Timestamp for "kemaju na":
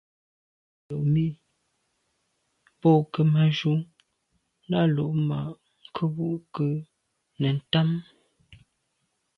3.11-4.79